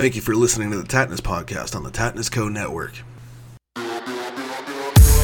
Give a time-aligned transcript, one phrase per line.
[0.00, 2.48] Thank you for listening to the Tatnus Podcast on the Tatnus Co.
[2.48, 2.94] Network.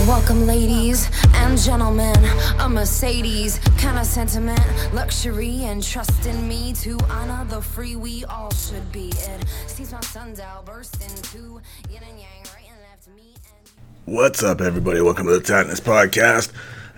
[0.07, 2.15] Welcome, ladies and gentlemen.
[2.59, 4.61] A Mercedes kind of sentiment,
[4.93, 9.09] luxury, and trust in me to honor the free we all should be.
[9.09, 11.58] It seems my sundial burst into
[11.90, 14.14] yin and yang, right and left, me and.
[14.14, 15.00] What's up, everybody?
[15.00, 16.52] Welcome to the Tatnus Podcast.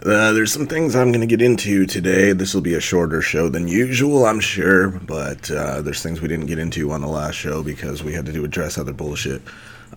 [0.05, 2.33] Uh, there's some things I'm going to get into today.
[2.33, 6.29] This will be a shorter show than usual, I'm sure, but uh, there's things we
[6.29, 9.42] didn't get into on the last show because we had to do address other bullshit.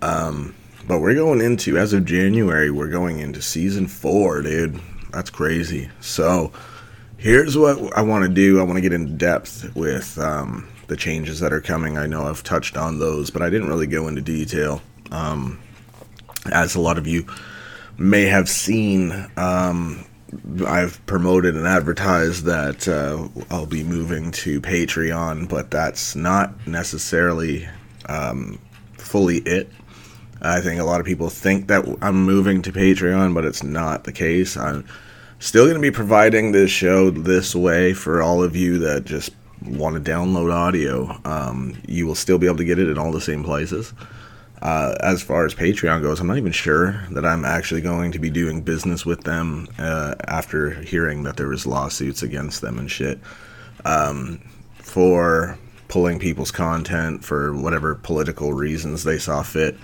[0.01, 0.55] Um,
[0.87, 4.79] but we're going into, as of January, we're going into season four, dude.
[5.11, 5.89] That's crazy.
[5.99, 6.51] So,
[7.17, 10.97] here's what I want to do I want to get in depth with um, the
[10.97, 11.99] changes that are coming.
[11.99, 14.81] I know I've touched on those, but I didn't really go into detail.
[15.11, 15.59] Um,
[16.51, 17.27] as a lot of you
[18.01, 20.05] may have seen, um,
[20.65, 27.67] I've promoted and advertised that uh, I'll be moving to Patreon, but that's not necessarily
[28.07, 28.59] um,
[28.93, 29.69] fully it.
[30.41, 34.05] I think a lot of people think that I'm moving to Patreon, but it's not
[34.05, 34.57] the case.
[34.57, 34.85] I'm
[35.39, 39.31] still going to be providing this show this way for all of you that just
[39.63, 41.19] want to download audio.
[41.25, 43.93] Um, you will still be able to get it in all the same places.
[44.61, 48.19] Uh, as far as Patreon goes, I'm not even sure that I'm actually going to
[48.19, 52.89] be doing business with them uh, after hearing that there was lawsuits against them and
[52.89, 53.19] shit
[53.85, 54.39] um,
[54.75, 59.75] for pulling people's content for whatever political reasons they saw fit.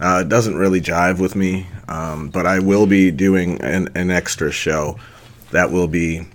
[0.00, 4.10] Uh, it doesn't really jive with me, um, but I will be doing an, an
[4.10, 4.98] extra show
[5.50, 6.26] that will be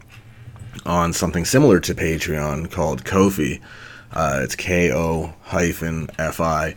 [0.85, 3.59] on something similar to Patreon called Ko-fi.
[4.13, 6.75] Uh, it's K O hyphen F I.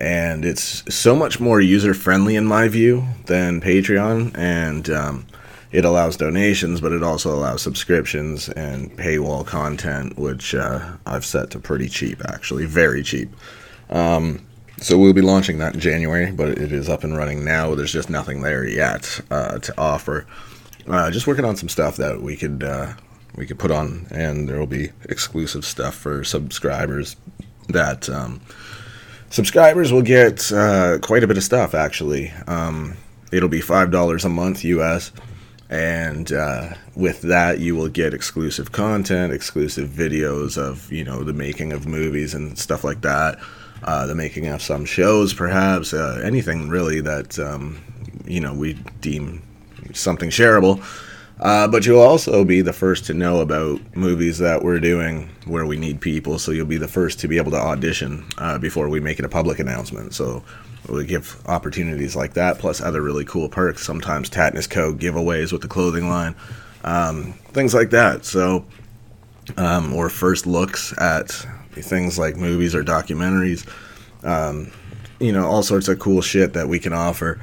[0.00, 4.36] And it's so much more user friendly in my view than Patreon.
[4.36, 5.26] And um,
[5.72, 11.50] it allows donations, but it also allows subscriptions and paywall content, which uh, I've set
[11.50, 13.30] to pretty cheap, actually, very cheap.
[13.90, 14.46] Um,
[14.78, 17.74] so we'll be launching that in January, but it is up and running now.
[17.74, 20.26] There's just nothing there yet uh, to offer.
[20.88, 22.94] Uh, just working on some stuff that we could uh,
[23.36, 27.16] we could put on, and there will be exclusive stuff for subscribers.
[27.68, 28.40] That um,
[29.30, 31.74] subscribers will get uh, quite a bit of stuff.
[31.74, 32.96] Actually, um,
[33.32, 35.12] it'll be five dollars a month US,
[35.70, 41.32] and uh, with that you will get exclusive content, exclusive videos of you know the
[41.32, 43.38] making of movies and stuff like that
[43.82, 47.80] uh, the making of some shows, perhaps uh, anything really that um,
[48.26, 49.42] you know we deem
[49.92, 50.82] something shareable.
[51.40, 55.64] Uh, but you'll also be the first to know about movies that we're doing where
[55.64, 58.90] we need people, so you'll be the first to be able to audition uh, before
[58.90, 60.12] we make it a public announcement.
[60.12, 60.44] So
[60.86, 63.86] we give opportunities like that, plus other really cool perks.
[63.86, 64.92] Sometimes Tatnus Co.
[64.92, 66.34] giveaways with the clothing line,
[66.84, 68.26] um, things like that.
[68.26, 68.66] So,
[69.56, 71.30] um, or first looks at
[71.72, 73.66] things like movies or documentaries,
[74.24, 74.70] um,
[75.18, 77.40] you know, all sorts of cool shit that we can offer.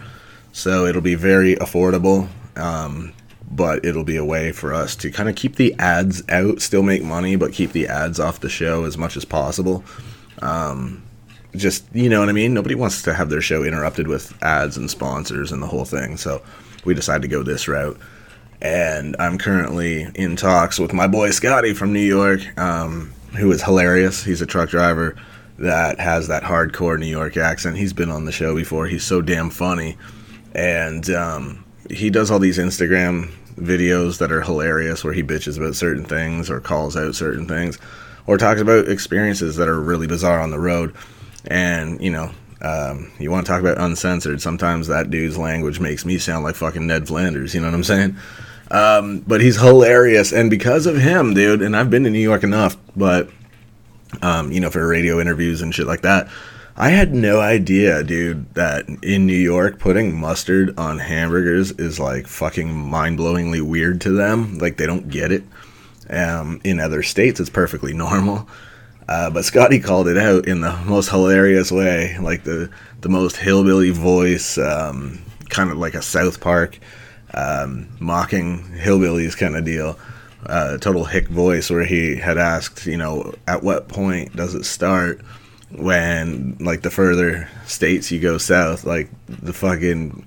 [0.51, 3.13] So it'll be very affordable, um,
[3.49, 6.83] but it'll be a way for us to kind of keep the ads out, still
[6.83, 9.83] make money, but keep the ads off the show as much as possible.
[10.41, 11.03] Um,
[11.55, 12.53] just, you know what I mean?
[12.53, 16.17] Nobody wants to have their show interrupted with ads and sponsors and the whole thing.
[16.17, 16.41] So
[16.85, 17.99] we decided to go this route.
[18.61, 22.57] And I'm currently in talks with my boy Scotty from New York.
[22.59, 24.23] Um, who is hilarious.
[24.23, 25.15] He's a truck driver
[25.59, 27.77] that has that hardcore New York accent.
[27.77, 28.87] He's been on the show before.
[28.87, 29.97] He's so damn funny,
[30.53, 35.75] and um, he does all these Instagram videos that are hilarious, where he bitches about
[35.75, 37.77] certain things or calls out certain things,
[38.25, 40.95] or talks about experiences that are really bizarre on the road.
[41.45, 42.31] And you know,
[42.61, 44.41] um, you want to talk about uncensored?
[44.41, 47.53] Sometimes that dude's language makes me sound like fucking Ned Flanders.
[47.53, 48.17] You know what I'm saying?
[48.69, 51.61] Um, but he's hilarious, and because of him, dude.
[51.61, 53.29] And I've been to New York enough, but
[54.21, 56.29] um, you know, for radio interviews and shit like that.
[56.79, 62.27] I had no idea, dude, that in New York putting mustard on hamburgers is like
[62.27, 64.59] fucking mind blowingly weird to them.
[64.59, 65.43] Like they don't get it.
[66.07, 68.47] Um, in other states, it's perfectly normal.
[69.09, 72.69] Uh, but Scotty called it out in the most hilarious way, like the
[73.01, 75.19] the most hillbilly voice, um,
[75.49, 76.77] kind of like a South Park
[77.33, 79.97] um, mocking hillbillies kind of deal.
[80.45, 84.63] Uh, total hick voice where he had asked, you know, at what point does it
[84.63, 85.21] start
[85.71, 90.25] when, like, the further states you go south, like the fucking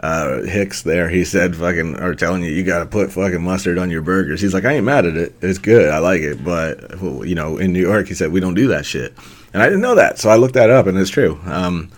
[0.00, 3.90] uh, Hicks there, he said, fucking, are telling you you gotta put fucking mustard on
[3.90, 4.40] your burgers.
[4.40, 5.34] He's like, I ain't mad at it.
[5.40, 5.88] It's good.
[5.88, 6.44] I like it.
[6.44, 9.14] But, you know, in New York, he said, we don't do that shit.
[9.54, 10.18] And I didn't know that.
[10.18, 11.38] So I looked that up and it's true.
[11.44, 11.90] Um,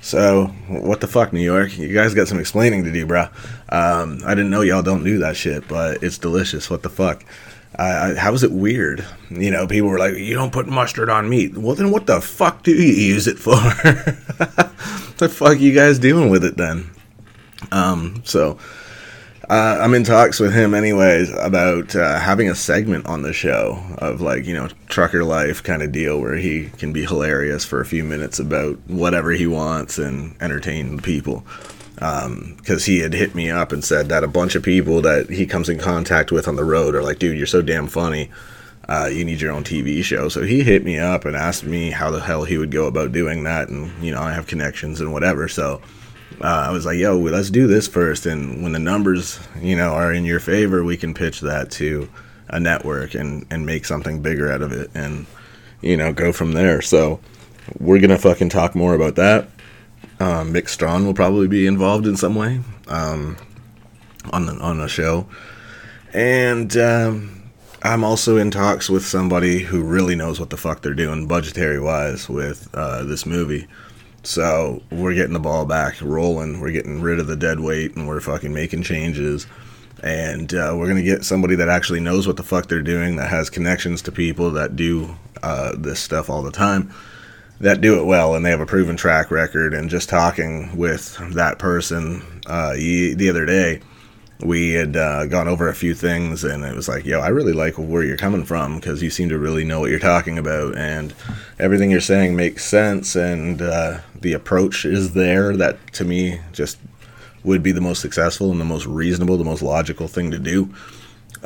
[0.00, 1.76] so, what the fuck, New York?
[1.76, 3.28] You guys got some explaining to do, bruh.
[3.70, 6.70] Um, I didn't know y'all don't do that shit, but it's delicious.
[6.70, 7.24] What the fuck?
[7.76, 9.04] Uh, how is it weird?
[9.30, 12.20] You know, people were like, "You don't put mustard on meat." Well, then what the
[12.20, 13.56] fuck do you use it for?
[13.56, 16.90] what the fuck you guys doing with it then?
[17.70, 18.58] Um, so
[19.48, 23.80] uh, I'm in talks with him, anyways, about uh, having a segment on the show
[23.98, 27.80] of like you know trucker life kind of deal where he can be hilarious for
[27.80, 31.44] a few minutes about whatever he wants and entertain people.
[31.96, 35.30] Because um, he had hit me up and said that a bunch of people that
[35.30, 38.30] he comes in contact with on the road are like, "Dude, you're so damn funny."
[38.88, 40.28] Uh, you need your own TV show.
[40.28, 43.10] So he hit me up and asked me how the hell he would go about
[43.10, 43.68] doing that.
[43.68, 45.48] And, you know, I have connections and whatever.
[45.48, 45.82] So
[46.40, 48.26] uh, I was like, yo, let's do this first.
[48.26, 52.08] And when the numbers, you know, are in your favor, we can pitch that to
[52.48, 55.26] a network and, and make something bigger out of it and,
[55.80, 56.80] you know, go from there.
[56.80, 57.18] So
[57.80, 59.48] we're going to fucking talk more about that.
[60.18, 63.36] Um, Mick Strawn will probably be involved in some way um,
[64.32, 65.26] on, the, on the show.
[66.12, 67.50] And um,
[67.82, 71.80] I'm also in talks with somebody who really knows what the fuck they're doing budgetary
[71.80, 73.66] wise with uh, this movie.
[74.22, 76.60] So we're getting the ball back rolling.
[76.60, 79.46] We're getting rid of the dead weight and we're fucking making changes.
[80.02, 83.30] And uh, we're to get somebody that actually knows what the fuck they're doing, that
[83.30, 86.92] has connections to people that do uh, this stuff all the time,
[87.60, 89.74] that do it well, and they have a proven track record.
[89.74, 93.80] And just talking with that person uh, the other day,
[94.40, 97.54] we had uh, gone over a few things, and it was like, yo, I really
[97.54, 100.76] like where you're coming from because you seem to really know what you're talking about,
[100.76, 101.14] and
[101.58, 106.78] everything you're saying makes sense, and uh, the approach is there that to me just
[107.44, 110.74] would be the most successful and the most reasonable, the most logical thing to do.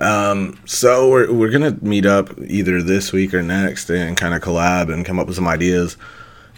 [0.00, 4.41] Um, so we're, we're gonna meet up either this week or next and kind of
[4.41, 5.97] collab and come up with some ideas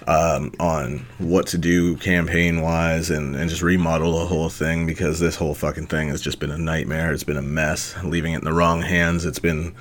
[0.07, 5.19] um, on what to do campaign wise and, and just remodel the whole thing because
[5.19, 7.13] this whole fucking thing has just been a nightmare.
[7.13, 7.95] It's been a mess.
[8.03, 9.75] Leaving it in the wrong hands, it's been,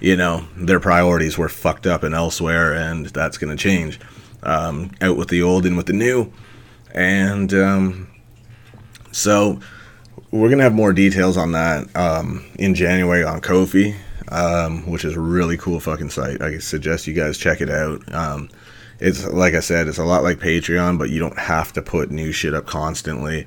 [0.00, 4.00] you know, their priorities were fucked up and elsewhere, and that's to change.
[4.42, 6.32] Um, out with the old and with the new.
[6.92, 8.08] And um,
[9.10, 9.60] so
[10.40, 13.94] we're to have more details on that um, in January on Ko-fi,
[14.28, 16.42] um, which is a really cool fucking site.
[16.42, 18.48] I suggest you guys check it out um,
[19.00, 22.10] it's like I said, it's a lot like Patreon, but you don't have to put
[22.10, 23.46] new shit up constantly.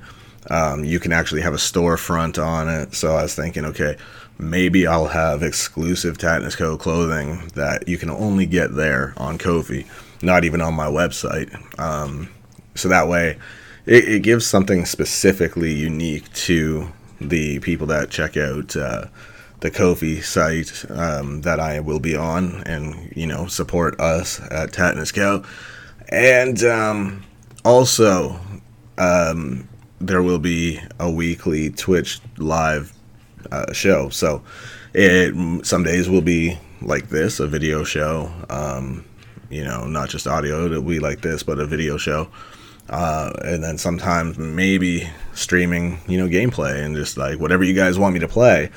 [0.50, 2.94] Um, you can actually have a storefront on it.
[2.94, 3.98] So I was thinking, okay,
[4.38, 6.78] maybe I'll have exclusive Tatnus Co.
[6.78, 9.86] clothing that you can only get there on Ko-fi,
[10.22, 11.52] not even on my website.
[11.80, 12.30] Um,
[12.76, 13.38] so that way,
[13.88, 18.76] it, it, gives something specifically unique to the people that check out.
[18.76, 19.06] Uh,
[19.60, 24.72] the Ko-fi site um, that I will be on, and you know support us at
[24.72, 25.44] Tatnus Co.
[26.10, 27.24] And um,
[27.66, 28.40] also,
[28.98, 29.68] um,
[30.00, 32.94] there will be a weekly Twitch live
[33.52, 34.10] uh, show.
[34.10, 34.44] So
[34.94, 38.32] it some days will be like this, a video show.
[38.50, 39.06] Um,
[39.50, 40.66] you know, not just audio.
[40.66, 42.28] It'll be like this, but a video show.
[42.90, 48.00] Uh, and then sometimes maybe streaming, you know, gameplay and just like whatever you guys
[48.00, 48.70] want me to play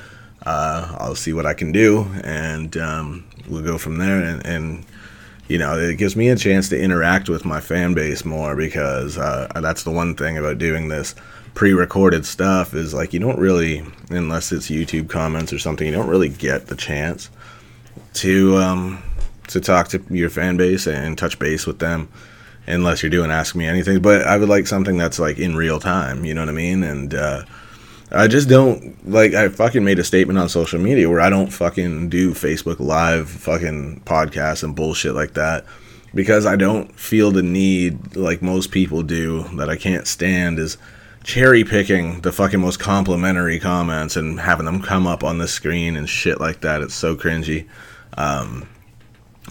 [0.45, 4.21] uh, I'll see what I can do, and um, we'll go from there.
[4.21, 4.85] And, and,
[5.47, 9.17] you know, it gives me a chance to interact with my fan base more because
[9.17, 11.13] uh, that's the one thing about doing this
[11.53, 16.07] pre-recorded stuff is like you don't really, unless it's YouTube comments or something, you don't
[16.07, 17.29] really get the chance
[18.13, 19.03] to um,
[19.47, 22.07] to talk to your fan base and touch base with them
[22.67, 25.79] unless you're doing ask me anything but i would like something that's like in real
[25.79, 27.43] time you know what i mean and uh,
[28.13, 29.33] I just don't like.
[29.33, 33.29] I fucking made a statement on social media where I don't fucking do Facebook Live
[33.29, 35.65] fucking podcasts and bullshit like that
[36.13, 40.77] because I don't feel the need like most people do that I can't stand is
[41.23, 45.95] cherry picking the fucking most complimentary comments and having them come up on the screen
[45.95, 46.81] and shit like that.
[46.81, 47.67] It's so cringy.
[48.17, 48.67] Um,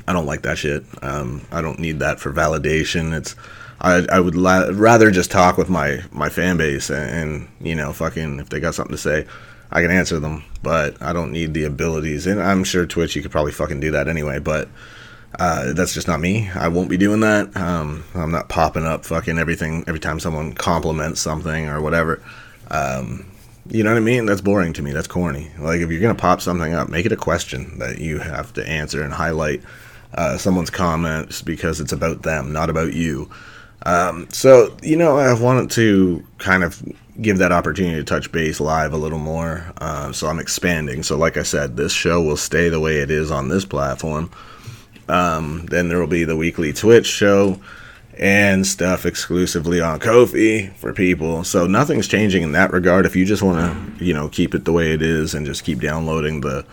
[0.06, 0.84] I don't like that shit.
[1.02, 3.16] Um, I don't need that for validation.
[3.16, 3.34] It's
[3.80, 7.74] I, I would la- rather just talk with my, my fan base and, and, you
[7.74, 9.26] know, fucking, if they got something to say,
[9.70, 12.26] I can answer them, but I don't need the abilities.
[12.26, 14.68] And I'm sure Twitch, you could probably fucking do that anyway, but
[15.38, 16.50] uh, that's just not me.
[16.50, 17.56] I won't be doing that.
[17.56, 22.22] Um, I'm not popping up fucking everything every time someone compliments something or whatever.
[22.70, 23.29] Um,
[23.70, 24.26] you know what I mean?
[24.26, 24.92] That's boring to me.
[24.92, 25.50] That's corny.
[25.58, 28.68] Like, if you're to pop something up, make it a question that you have to
[28.68, 29.62] answer and highlight
[30.14, 33.30] uh, someone's comments because it's about them, not about you.
[33.86, 36.82] Um, so, you know, I've wanted to kind of
[37.20, 39.72] give that opportunity to touch base live a little more.
[39.78, 41.02] Uh, so I'm expanding.
[41.02, 44.30] So, like I said, this show will stay the way it is on this platform.
[45.08, 47.60] Um, then there will be the weekly Twitch show
[48.20, 51.42] and stuff exclusively on Ko-fi for people.
[51.42, 53.06] So nothing's changing in that regard.
[53.06, 55.64] If you just want to, you know, keep it the way it is and just
[55.64, 56.64] keep downloading the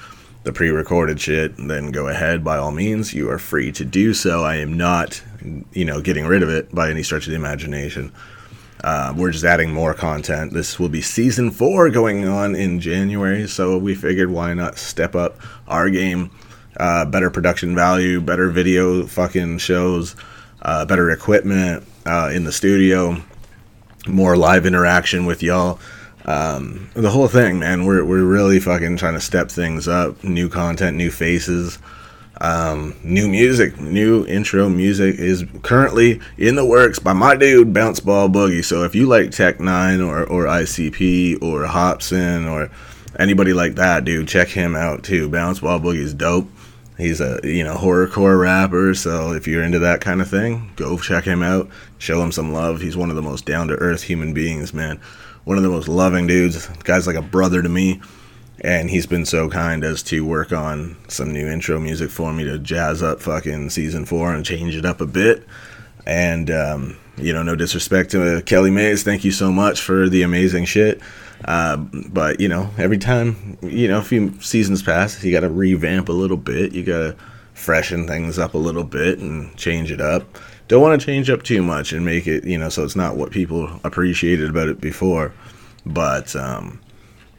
[0.43, 3.13] the pre-recorded shit, then go ahead by all means.
[3.13, 4.45] You are free to do so.
[4.45, 5.21] I am not,
[5.73, 8.13] you know, getting rid of it by any stretch of the imagination.
[8.81, 10.53] Uh, we're just adding more content.
[10.53, 15.15] This will be season four going on in January, so we figured why not step
[15.15, 15.37] up
[15.67, 16.31] our game.
[16.77, 20.15] Uh, better production value, better video fucking shows,
[20.67, 23.17] uh, better equipment uh, in the studio,
[24.05, 25.79] more live interaction with y'all.
[26.25, 27.85] Um, the whole thing, man.
[27.85, 30.21] We're we're really fucking trying to step things up.
[30.25, 31.79] New content, new faces,
[32.41, 38.01] um, new music, new intro music is currently in the works by my dude Bounce
[38.01, 38.63] Ball Boogie.
[38.63, 42.69] So if you like Tech N9ne or or ICP or Hopsin or
[43.17, 45.29] anybody like that, dude, check him out too.
[45.29, 46.49] Bounce Ball Boogie is dope.
[46.97, 50.97] He's a you know horrorcore rapper, so if you're into that kind of thing, go
[50.97, 51.69] check him out.
[51.97, 52.81] Show him some love.
[52.81, 54.99] He's one of the most down to earth human beings, man
[55.47, 56.67] one of the most loving dudes.
[56.67, 58.01] The guy's like a brother to me.
[58.59, 62.43] And he's been so kind as to work on some new intro music for me
[62.43, 65.45] to jazz up fucking season four and change it up a bit.
[66.05, 69.03] And, um, you know, no disrespect to Kelly Mays.
[69.03, 70.99] Thank you so much for the amazing shit.
[71.45, 75.49] Uh, but, you know, every time, you know, a few seasons pass, you got to
[75.49, 76.73] revamp a little bit.
[76.73, 77.15] You got to
[77.53, 81.43] freshen things up a little bit and change it up don't want to change up
[81.43, 84.81] too much and make it, you know, so it's not what people appreciated about it
[84.81, 85.33] before.
[85.85, 86.81] But um,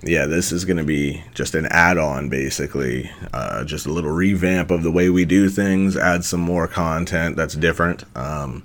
[0.02, 4.70] yeah, this is going to be just an add-on, basically, uh, just a little revamp
[4.70, 5.96] of the way we do things.
[5.96, 8.04] Add some more content that's different.
[8.16, 8.64] Um,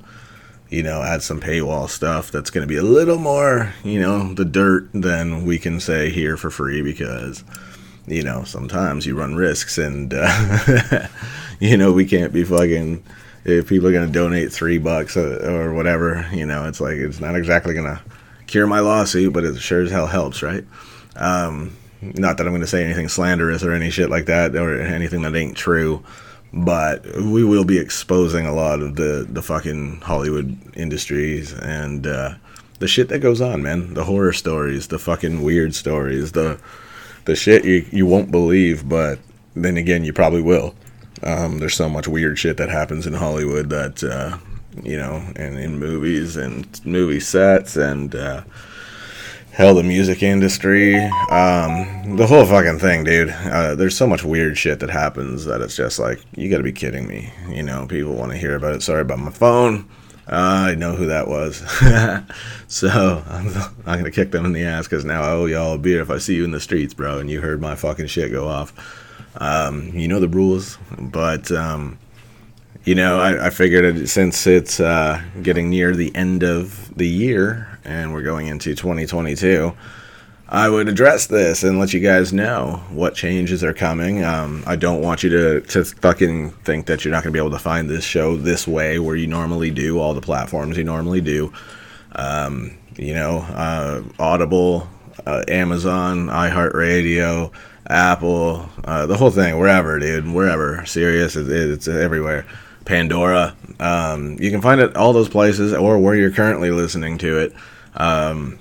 [0.74, 4.34] you know, add some paywall stuff that's going to be a little more, you know,
[4.34, 7.44] the dirt than we can say here for free because,
[8.08, 11.08] you know, sometimes you run risks and, uh,
[11.60, 13.04] you know, we can't be fucking
[13.46, 17.20] if people are going to donate three bucks or whatever, you know, it's like it's
[17.20, 18.02] not exactly going to
[18.48, 20.66] cure my lawsuit, but it sure as hell helps, right?
[21.16, 24.82] Um, not that I'm going to say anything slanderous or any shit like that or
[24.82, 26.04] anything that ain't true,
[26.54, 32.36] but we will be exposing a lot of the the fucking Hollywood industries and uh,
[32.80, 33.96] the shit that goes on, man.
[33.96, 36.60] The horror stories, the fucking weird stories, the
[37.26, 39.20] the shit you you won't believe, but
[39.56, 40.76] then again, you probably will.
[41.24, 44.38] Um, there's so much weird shit that happens in Hollywood that uh,
[44.84, 48.44] you know, and in movies and movie sets and uh,
[49.54, 53.30] hell, the music industry, um, the whole fucking thing, dude.
[53.30, 56.64] Uh, there's so much weird shit that happens that it's just like you got to
[56.64, 57.32] be kidding me.
[57.48, 58.82] You know, people want to hear about it.
[58.82, 59.88] Sorry about my phone.
[60.28, 61.58] Uh, I know who that was.
[62.68, 63.48] so I'm,
[63.86, 66.10] I'm gonna kick them in the ass because now I owe y'all a beer if
[66.10, 68.74] I see you in the streets, bro, and you heard my fucking shit go off.
[69.38, 72.00] Um, you know the rules, but um,
[72.84, 77.80] you know I, I figured since it's uh, getting near the end of the year
[77.86, 79.74] and we're going into 2022.
[80.50, 84.24] I would address this and let you guys know what changes are coming.
[84.24, 87.44] Um, I don't want you to, to fucking think that you're not going to be
[87.44, 90.84] able to find this show this way where you normally do, all the platforms you
[90.84, 91.52] normally do.
[92.12, 94.88] Um, you know, uh, Audible,
[95.26, 97.52] uh, Amazon, iHeartRadio,
[97.88, 100.82] Apple, uh, the whole thing, wherever, dude, wherever.
[100.82, 102.46] It's, it's everywhere.
[102.86, 103.56] Pandora.
[103.80, 107.54] Um, you can find it all those places or where you're currently listening to it.
[107.96, 108.60] Um,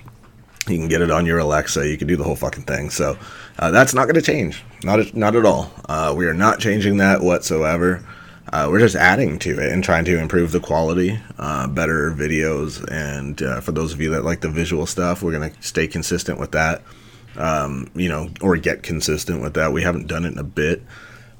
[0.69, 1.89] you can get it on your Alexa.
[1.89, 2.91] You can do the whole fucking thing.
[2.91, 3.19] So
[3.59, 4.63] uh, that's not going to change.
[4.85, 5.73] Not not at all.
[5.89, 8.05] Uh, we are not changing that whatsoever.
[8.53, 12.85] Uh, we're just adding to it and trying to improve the quality, uh, better videos,
[12.91, 15.87] and uh, for those of you that like the visual stuff, we're going to stay
[15.87, 16.83] consistent with that
[17.37, 19.73] um, you know, or get consistent with that.
[19.73, 20.83] We haven't done it in a bit.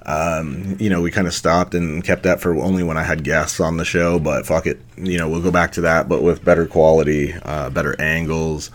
[0.05, 3.23] Um, you know, we kind of stopped and kept that for only when I had
[3.25, 4.81] guests on the show, but fuck it.
[4.97, 8.71] You know, we'll go back to that, but with better quality, uh, better angles,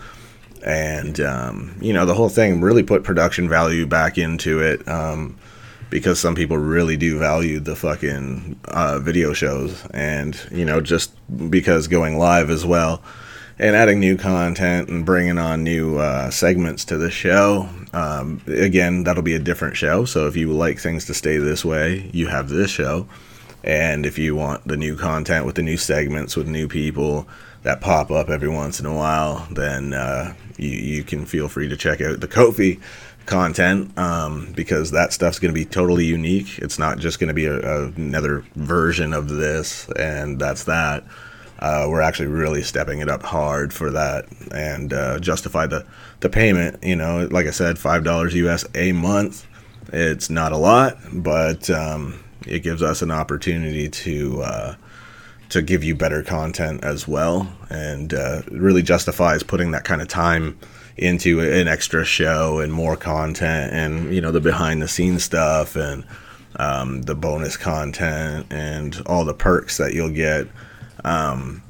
[0.64, 4.86] and, um, you know, the whole thing really put production value back into it.
[4.88, 5.36] Um,
[5.90, 11.14] because some people really do value the fucking uh, video shows, and you know, just
[11.50, 13.02] because going live as well
[13.58, 17.68] and adding new content and bringing on new uh, segments to the show.
[17.92, 20.04] Um, again, that'll be a different show.
[20.04, 23.08] So if you like things to stay this way, you have this show.
[23.64, 27.26] And if you want the new content with the new segments with new people
[27.64, 31.68] that pop up every once in a while, then uh, you, you can feel free
[31.68, 32.78] to check out the Ko-fi
[33.26, 36.58] content um, because that stuff's going to be totally unique.
[36.58, 41.04] It's not just going to be a, a, another version of this, and that's that.
[41.58, 45.84] Uh, we're actually really stepping it up hard for that and uh, justify the,
[46.20, 46.82] the payment.
[46.82, 49.46] You know, like I said, five dollars US a month.
[49.92, 54.74] It's not a lot, but um, it gives us an opportunity to uh,
[55.48, 60.08] to give you better content as well, and uh, really justifies putting that kind of
[60.08, 60.58] time
[60.96, 65.74] into an extra show and more content, and you know the behind the scenes stuff
[65.74, 66.04] and
[66.56, 70.46] um, the bonus content and all the perks that you'll get.
[71.04, 71.62] Um,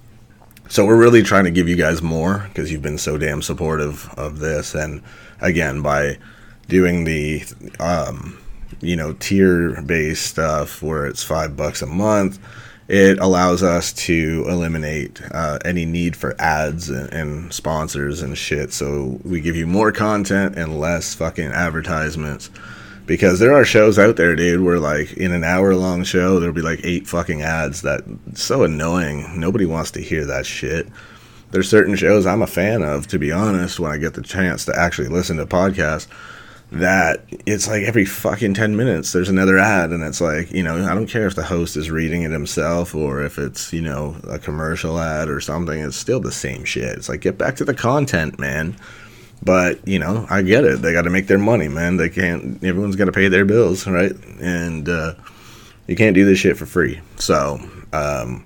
[0.69, 4.09] so we're really trying to give you guys more because you've been so damn supportive
[4.17, 5.03] of this, and
[5.41, 6.19] again by
[6.69, 7.43] doing the
[7.81, 8.39] um,
[8.81, 12.39] you know tier based stuff where it's five bucks a month
[12.89, 18.73] it allows us to eliminate uh, any need for ads and, and, sponsors and shit.
[18.73, 22.51] So we give you more content and less fucking advertisements.
[23.09, 26.55] Because there are shows out there, dude, where like in an hour long show, there'll
[26.55, 29.41] be like eight fucking ads that so annoying.
[29.41, 30.87] Nobody wants to hear that shit.
[31.51, 34.67] There's certain shows I'm a fan of, to be honest, when I get the chance
[34.67, 36.07] to actually listen to podcasts
[36.71, 40.85] that it's like every fucking 10 minutes there's another ad and it's like you know
[40.85, 44.15] i don't care if the host is reading it himself or if it's you know
[44.29, 47.65] a commercial ad or something it's still the same shit it's like get back to
[47.65, 48.77] the content man
[49.43, 52.63] but you know i get it they got to make their money man they can't
[52.65, 55.15] everyone's got to pay their bills right and uh,
[55.87, 57.61] you can't do this shit for free so
[57.93, 58.45] um,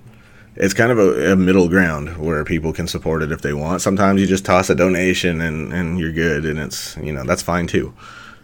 [0.55, 3.81] it's kind of a, a, middle ground where people can support it if they want.
[3.81, 7.41] Sometimes you just toss a donation and, and you're good, and it's you know that's
[7.41, 7.93] fine too.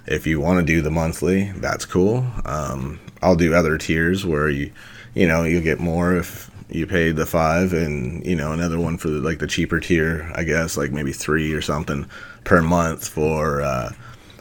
[0.08, 2.26] If you want to do the monthly, that's cool.
[2.46, 4.72] Um, I'll do other tiers where you
[5.14, 8.98] you know you get more if you pay the five, and you know another one
[8.98, 12.10] for the, like the cheaper tier, I guess like maybe three or something
[12.44, 13.62] per month for.
[13.62, 13.92] Uh,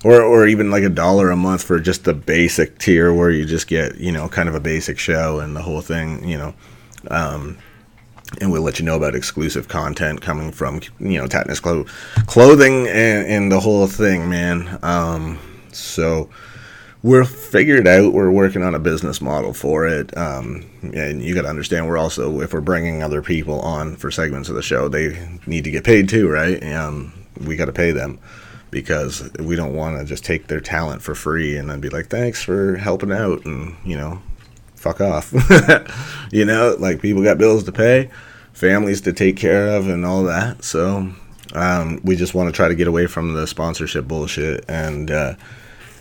[0.05, 3.45] or, or even like a dollar a month for just the basic tier where you
[3.45, 6.55] just get you know kind of a basic show and the whole thing you know
[7.11, 7.59] um,
[8.41, 11.87] and we'll let you know about exclusive content coming from you know Tatnus Clo-
[12.27, 14.79] clothing and, and, the whole thing, man.
[14.83, 15.39] Um,
[15.73, 16.29] so
[17.03, 18.13] we're figured out.
[18.13, 21.89] We're working on a business model for it, um, and you got to understand.
[21.89, 25.65] We're also if we're bringing other people on for segments of the show, they need
[25.65, 26.63] to get paid too, right?
[26.75, 28.19] Um, we got to pay them
[28.71, 32.09] because we don't want to just take their talent for free and then be like,
[32.09, 34.21] thanks for helping out, and you know,
[34.75, 35.33] fuck off.
[36.33, 38.11] you know, like people got bills to pay,
[38.53, 40.65] families to take care of, and all that.
[40.65, 41.11] So
[41.55, 45.11] um, we just want to try to get away from the sponsorship bullshit and.
[45.11, 45.35] Uh,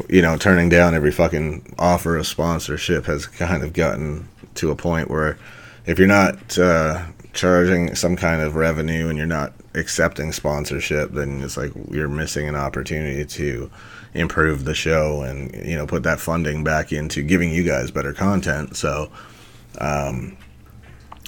[0.10, 4.76] you know, turning down every fucking offer of sponsorship has kind of gotten to a
[4.76, 5.38] point where
[5.86, 11.42] if you're not uh, charging some kind of revenue and you're not accepting sponsorship, then
[11.42, 13.72] it's like you're missing an opportunity to
[14.13, 18.13] improve the show and you know put that funding back into giving you guys better
[18.13, 18.76] content.
[18.76, 19.12] So,
[19.80, 20.38] um,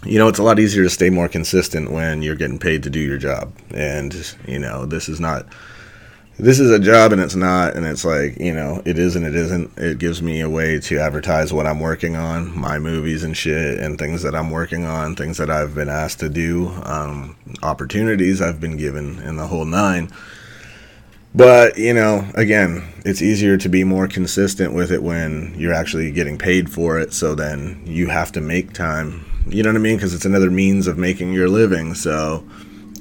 [0.04, 2.90] you know, it's a lot easier to stay more consistent when you're getting paid to
[2.90, 3.54] do your job.
[3.74, 4.14] And
[4.48, 5.46] you know, this is not
[6.40, 9.26] this is a job and it's not and it's like you know it is and
[9.26, 9.78] it isn't.
[9.78, 13.80] It gives me a way to advertise what i'm working on my movies and shit
[13.80, 18.42] and things that i'm working on things that i've been asked to do um, opportunities
[18.42, 20.10] i've been given in the whole nine.
[21.36, 26.12] But you know again it's easier to be more consistent with it when you're actually
[26.12, 27.14] getting paid for it.
[27.14, 29.96] So then you have to make time you know what i mean?
[29.96, 31.94] Because it's another means of making your living.
[31.94, 32.44] So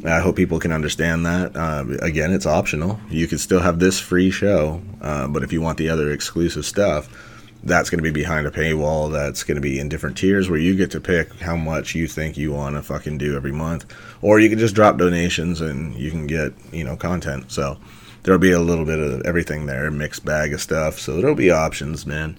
[0.05, 1.57] I hope people can understand that.
[1.57, 3.01] Uh, again, it's optional.
[3.11, 6.65] You can still have this free show, uh, but if you want the other exclusive
[6.65, 7.09] stuff,
[7.65, 9.11] that's going to be behind a paywall.
[9.11, 12.07] That's going to be in different tiers where you get to pick how much you
[12.07, 15.95] think you want to fucking do every month, or you can just drop donations and
[15.97, 17.51] you can get you know content.
[17.51, 17.77] So
[18.23, 21.01] there'll be a little bit of everything there, mixed bag of stuff.
[21.01, 22.39] So there'll be options, man.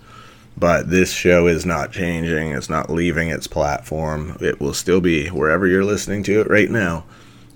[0.58, 2.52] But this show is not changing.
[2.52, 4.38] It's not leaving its platform.
[4.40, 7.04] It will still be wherever you're listening to it right now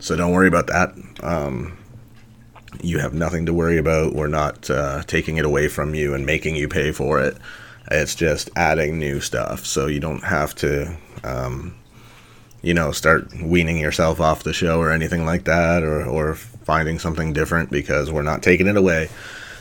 [0.04, 0.94] so don't worry about that.
[1.24, 1.78] Um,
[2.82, 4.14] you have nothing to worry about.
[4.14, 7.38] We're not uh, taking it away from you and making you pay for it.
[7.90, 9.66] It's just adding new stuff.
[9.66, 11.74] So you don't have to, um,
[12.62, 17.00] you know, start weaning yourself off the show or anything like that or, or finding
[17.00, 19.08] something different because we're not taking it away.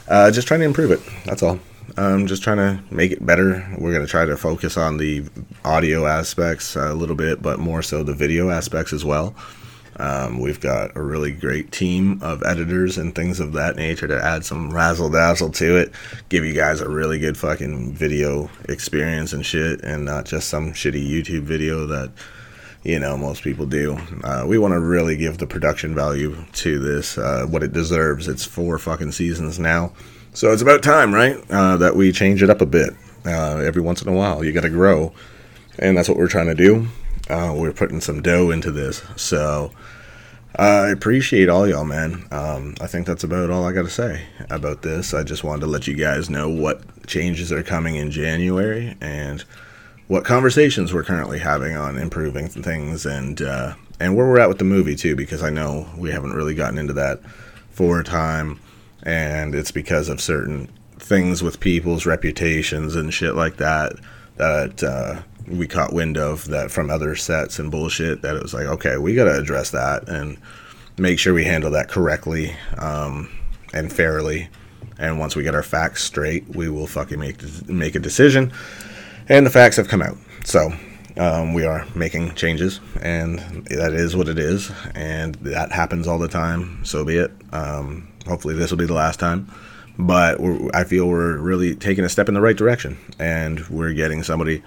[0.09, 1.01] Uh, just trying to improve it.
[1.25, 1.61] That's all.
[1.97, 3.65] I'm just trying to make it better.
[3.79, 5.25] We're going to try to focus on the
[5.65, 9.37] audio aspects a little bit, but more so the video aspects as well.
[9.97, 14.23] Um, we've got a really great team of editors and things of that nature to
[14.23, 15.93] add some razzle dazzle to it,
[16.29, 20.73] give you guys a really good fucking video experience and shit, and not just some
[20.73, 22.11] shitty YouTube video that
[22.83, 23.99] you know most people do.
[24.25, 28.29] Uh, we want to really give the production value to this, uh, what it deserves.
[28.29, 29.93] It's four fucking seasons now,
[30.33, 32.95] so it's about time, right, uh, that we change it up a bit.
[33.25, 35.13] Uh, every once in a while, you got to grow,
[35.79, 36.89] and that's what we're trying to do.
[37.33, 39.03] Uh, we're putting some dough into this.
[39.17, 39.73] So
[40.55, 42.27] I appreciate all y'all, man.
[42.31, 45.15] Um, I think that's about all I got to say about this.
[45.15, 49.41] I just wanted to let you guys know what changes are coming in January and
[50.09, 54.59] what conversations we're currently having on improving things and uh, and where we're at with
[54.59, 57.21] the movie too, because I know we haven't really gotten into that
[57.71, 58.61] for a time,
[59.05, 60.69] and it's because of certain
[60.99, 63.95] things with people's reputations and shit like that
[64.37, 68.55] that uh, we caught wind of that from other sets and bullshit that it was
[68.55, 70.39] like okay we got to address that and
[70.99, 73.31] make sure we handle that correctly um,
[73.73, 74.49] and fairly.
[74.99, 78.53] And once we get our facts straight we will fucking make make a decision.
[79.29, 80.17] And the facts have come out.
[80.45, 80.73] So
[81.17, 86.19] um, we are making changes and that is what it is and that happens all
[86.19, 87.31] the time so be it.
[87.53, 89.51] Um, hopefully this will be the last time.
[89.99, 90.41] But
[90.75, 94.63] I feel we're really taking a step in the right direction, and we're getting somebody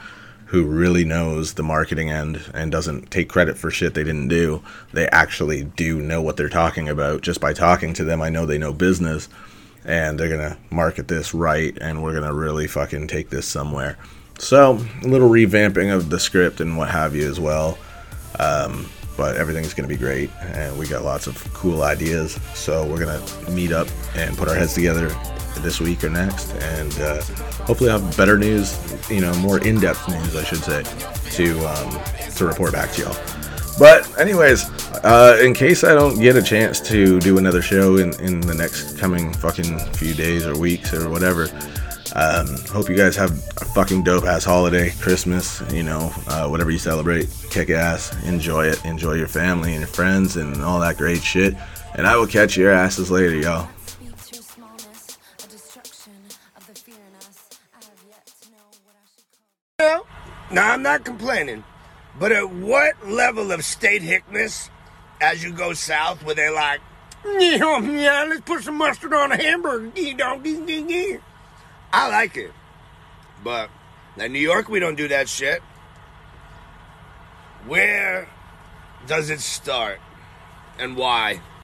[0.46, 4.62] who really knows the marketing end and doesn't take credit for shit they didn't do.
[4.94, 7.22] They actually do know what they're talking about.
[7.22, 9.28] Just by talking to them, I know they know business,
[9.84, 13.98] and they're gonna market this right, and we're gonna really fucking take this somewhere.
[14.38, 17.78] So a little revamping of the script and what have you as well.
[18.40, 22.34] Um, but everything's going to be great and we got lots of cool ideas.
[22.54, 25.10] So we're going to meet up and put our heads together
[25.62, 27.22] this week or next and uh,
[27.66, 28.78] hopefully have better news
[29.10, 30.84] you know more in-depth news i should say
[31.32, 32.00] to um,
[32.36, 33.18] to report back to y'all.
[33.80, 34.70] But anyways
[35.04, 38.54] uh, in case i don't get a chance to do another show in, in the
[38.54, 41.48] next coming fucking few days or weeks or whatever
[42.16, 46.72] um, hope you guys have a fucking dope ass holiday, Christmas, you know, uh, whatever
[46.72, 47.28] you celebrate.
[47.50, 51.56] Kick ass, enjoy it, enjoy your family and your friends and all that great shit.
[51.96, 53.68] And I will catch your asses later, y'all.
[59.80, 60.08] Well,
[60.52, 61.66] now I'm not complaining,
[62.18, 64.70] but at what level of state hickness,
[65.20, 66.80] as you go south, where they're like,
[67.26, 69.92] yeah, yeah, let's put some mustard on a hamburger,
[71.98, 72.52] I like it.
[73.42, 73.70] But
[74.18, 75.62] in New York, we don't do that shit.
[77.66, 78.28] Where
[79.08, 80.00] does it start?
[80.78, 81.40] And why?